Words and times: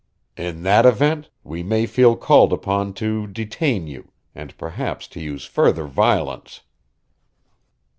"In 0.35 0.63
that 0.63 0.83
event, 0.83 1.29
we 1.43 1.61
may 1.61 1.85
feel 1.85 2.15
called 2.15 2.51
upon 2.51 2.95
to 2.95 3.27
detain 3.27 3.85
you 3.85 4.11
and 4.33 4.57
perhaps 4.57 5.07
to 5.09 5.19
use 5.19 5.45
further 5.45 5.85
violence." 5.85 6.61